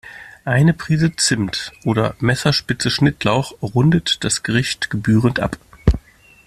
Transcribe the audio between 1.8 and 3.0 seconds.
oder Messerspitze